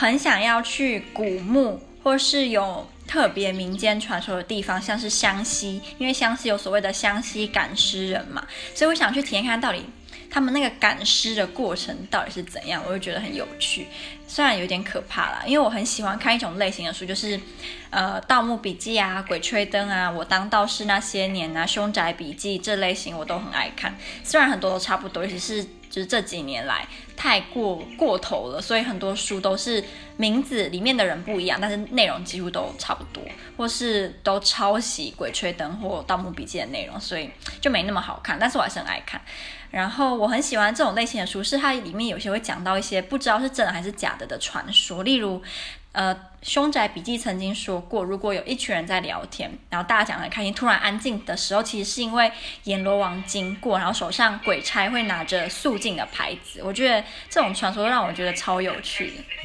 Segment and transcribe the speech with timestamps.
[0.00, 9.84] 很想要去古墓，或是有特别民间传说的地方，像是湘西，因为湘西有所谓的湘西赶尸人嘛，所以我想去体验看到底
[10.30, 13.88] 他们那个赶尸的过程到底是怎样，我就觉得很有趣，
[14.26, 17.38] 虽然有点可怕啦，因为我很喜欢看一种类型的书，就是
[17.90, 23.94] 呃《盗墓笔记》啊、《鬼吹灯》啊、《我当道士那些年》啊、《凶宅笔记》这类型我都很爱看，
[24.24, 25.66] 虽然很多都差不多，尤其是。
[25.90, 26.86] 就是这几年来
[27.20, 29.84] 太过过头了，所以很多书都是
[30.16, 33.22] 名字里面的人不一样，但是内容几乎都差不多，
[33.58, 37.28] 或是 都抄袭《鬼吹灯》或《盗墓笔记》的内容，所以
[37.60, 38.38] 就没那么好看。
[38.40, 39.20] 但是我还是很爱看。
[39.70, 45.42] 然后我很喜欢这种类型的书，是它里面有些会讲到一些不知道是真的还是假的的传说，例如。
[45.92, 52.30] 呃，《凶宅笔记》曾经说过，如果有一群人在聊天，然后大家讲得很开心，突然安静的时候，其实是因为
[52.62, 56.62] 阎罗王经过，然后手上鬼差会拿着肃静的牌子。
[56.62, 59.40] 我觉得这种传说让我觉得超有趣的。